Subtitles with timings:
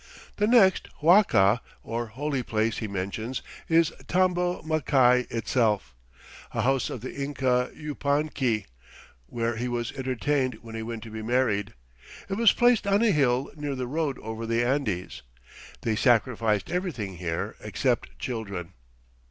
[0.37, 5.93] The next huaca, or holy place, he mentions is Tambo Machai itself,
[6.53, 8.65] "a house of the Inca Yupanqui,
[9.27, 11.75] where he was entertained when he went to be married.
[12.29, 15.21] It was placed on a hill near the road over the Andes.
[15.81, 18.73] They sacrifice everything here except children."